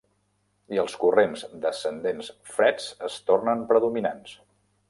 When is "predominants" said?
3.75-4.37